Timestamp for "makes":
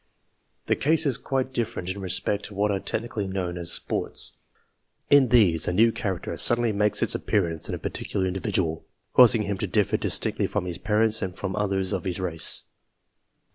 6.71-7.03